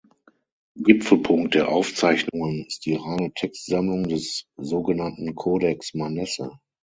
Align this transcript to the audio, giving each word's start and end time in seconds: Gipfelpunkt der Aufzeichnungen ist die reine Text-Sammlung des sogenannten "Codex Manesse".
Gipfelpunkt 0.77 1.53
der 1.53 1.69
Aufzeichnungen 1.69 2.65
ist 2.65 2.87
die 2.87 2.95
reine 2.95 3.31
Text-Sammlung 3.35 4.05
des 4.09 4.45
sogenannten 4.57 5.35
"Codex 5.35 5.93
Manesse". 5.93 6.57